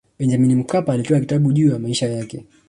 [0.19, 2.43] Benjamin Mkapa alitoa kitabu juu ya maisha yake